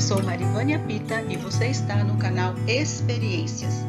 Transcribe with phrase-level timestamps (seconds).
[0.00, 3.84] sou Marivânia Pita e você está no canal Experiências.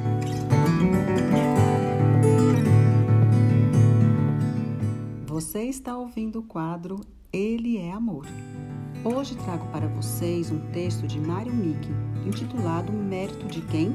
[5.25, 6.99] Você está ouvindo o quadro
[7.31, 8.25] Ele é Amor.
[9.03, 11.89] Hoje trago para vocês um texto de Mário Miki,
[12.25, 13.93] intitulado Mérito de Quem?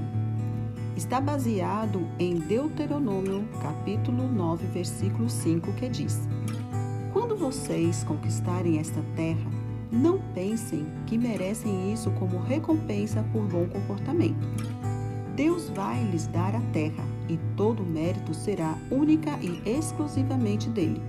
[0.96, 6.26] Está baseado em Deuteronômio, capítulo 9, versículo 5, que diz:
[7.12, 9.57] Quando vocês conquistarem esta terra,
[9.90, 14.46] não pensem que merecem isso como recompensa por bom comportamento.
[15.34, 21.00] Deus vai lhes dar a terra e todo o mérito será única e exclusivamente dele.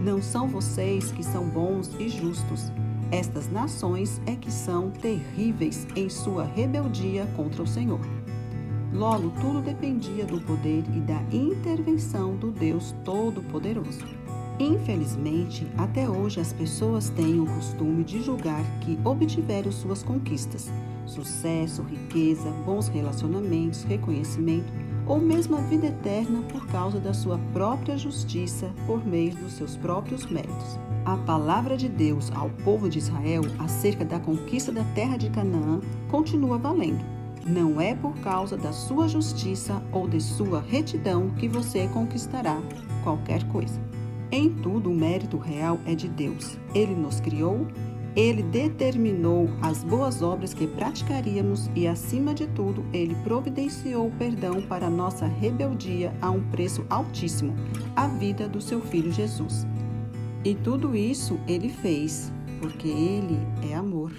[0.00, 2.72] Não são vocês que são bons e justos.
[3.12, 8.00] Estas nações é que são terríveis em sua rebeldia contra o Senhor.
[8.92, 14.19] Logo, tudo dependia do poder e da intervenção do Deus Todo-Poderoso.
[14.60, 20.70] Infelizmente, até hoje as pessoas têm o costume de julgar que obtiveram suas conquistas,
[21.06, 24.70] sucesso, riqueza, bons relacionamentos, reconhecimento
[25.06, 29.76] ou mesmo a vida eterna por causa da sua própria justiça por meio dos seus
[29.76, 30.78] próprios méritos.
[31.06, 35.80] A palavra de Deus ao povo de Israel acerca da conquista da terra de Canaã
[36.10, 37.02] continua valendo.
[37.46, 42.60] Não é por causa da sua justiça ou de sua retidão que você conquistará
[43.02, 43.80] qualquer coisa.
[44.32, 46.56] Em tudo, o mérito real é de Deus.
[46.74, 47.66] Ele nos criou,
[48.14, 54.62] ele determinou as boas obras que praticaríamos e, acima de tudo, ele providenciou o perdão
[54.62, 57.54] para nossa rebeldia a um preço altíssimo
[57.96, 59.66] a vida do seu filho Jesus.
[60.44, 63.38] E tudo isso ele fez porque ele
[63.70, 64.12] é amor.